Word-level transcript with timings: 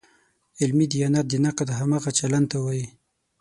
علمي 0.61 0.85
دیانت 0.93 1.25
د 1.29 1.33
نقد 1.45 1.69
همغه 1.79 2.09
چلن 2.19 2.43
ته 2.51 2.57
وایي. 2.63 2.85